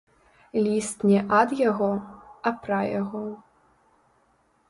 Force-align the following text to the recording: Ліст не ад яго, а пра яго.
Ліст 0.67 1.03
не 1.09 1.19
ад 1.39 1.49
яго, 1.59 1.89
а 2.49 2.53
пра 2.63 2.79
яго. 3.01 3.21